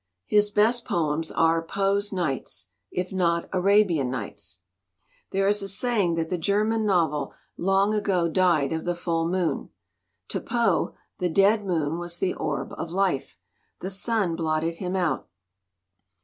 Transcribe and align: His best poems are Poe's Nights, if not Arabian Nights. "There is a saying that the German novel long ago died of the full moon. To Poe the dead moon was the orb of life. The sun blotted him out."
His 0.25 0.49
best 0.49 0.83
poems 0.83 1.29
are 1.31 1.61
Poe's 1.61 2.11
Nights, 2.11 2.69
if 2.89 3.13
not 3.13 3.47
Arabian 3.53 4.09
Nights. 4.09 4.57
"There 5.29 5.45
is 5.45 5.61
a 5.61 5.67
saying 5.67 6.15
that 6.15 6.29
the 6.29 6.39
German 6.39 6.87
novel 6.87 7.35
long 7.55 7.93
ago 7.93 8.27
died 8.27 8.73
of 8.73 8.83
the 8.83 8.95
full 8.95 9.27
moon. 9.27 9.69
To 10.29 10.41
Poe 10.41 10.95
the 11.19 11.29
dead 11.29 11.67
moon 11.67 11.99
was 11.99 12.17
the 12.17 12.33
orb 12.33 12.73
of 12.79 12.89
life. 12.89 13.37
The 13.81 13.91
sun 13.91 14.35
blotted 14.35 14.77
him 14.77 14.95
out." 14.95 15.29